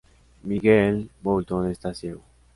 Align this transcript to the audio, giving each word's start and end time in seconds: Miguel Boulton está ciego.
Miguel 0.41 1.11
Boulton 1.21 1.69
está 1.69 1.93
ciego. 1.93 2.23